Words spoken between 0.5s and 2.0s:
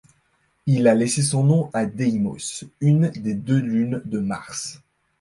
Il a laissé son nom à